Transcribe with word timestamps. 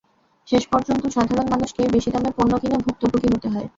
শেষ 0.47 0.63
পর্যন্ত 0.67 1.03
সাধারণ 1.09 1.47
মানুষকেই 1.49 1.93
বেশি 1.95 2.09
দামে 2.11 2.31
পণ্য 2.37 2.53
কিনে 2.61 2.77
ভুক্তভোগী 2.85 3.27
হতে 3.33 3.47
হয়। 3.49 3.67